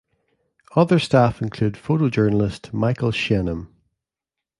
[0.75, 3.67] Other staff include photojournalist Michael Schennum.